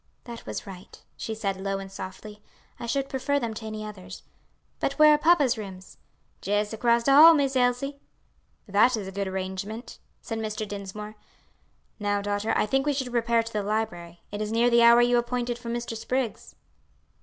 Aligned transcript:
"That 0.23 0.47
was 0.47 0.65
right," 0.65 0.99
she 1.15 1.35
said, 1.35 1.61
low 1.61 1.77
and 1.77 1.91
softly. 1.91 2.41
"I 2.79 2.87
should 2.87 3.07
prefer 3.07 3.39
them 3.39 3.53
to 3.53 3.67
any 3.67 3.85
others. 3.85 4.23
But 4.79 4.93
where 4.93 5.13
are 5.13 5.17
papa's 5.19 5.59
rooms?" 5.59 5.99
"Jes' 6.43 6.73
across 6.73 7.03
de 7.03 7.11
hall, 7.11 7.35
Miss 7.35 7.55
Elsie." 7.55 7.99
"That 8.67 8.97
is 8.97 9.07
a 9.07 9.11
good 9.11 9.27
arrangement," 9.27 9.99
said 10.19 10.39
Mr. 10.39 10.67
Dinsmore. 10.67 11.17
"Now, 11.99 12.19
daughter, 12.19 12.51
I 12.57 12.65
think 12.65 12.87
we 12.87 12.93
should 12.93 13.13
repair 13.13 13.43
to 13.43 13.53
the 13.53 13.61
library. 13.61 14.21
It 14.31 14.41
is 14.41 14.51
near 14.51 14.71
the 14.71 14.81
hour 14.81 15.03
you 15.03 15.19
appointed 15.19 15.59
for 15.59 15.69
Mr. 15.69 15.95
Spriggs." 15.95 16.55